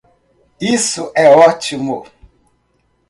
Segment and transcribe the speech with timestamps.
[0.75, 2.03] Isso é ótimo!